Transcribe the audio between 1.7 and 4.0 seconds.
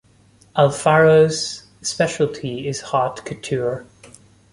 specialty is haute couture.